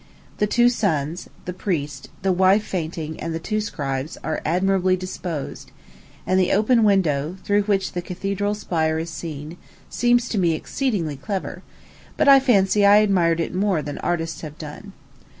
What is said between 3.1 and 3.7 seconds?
and the two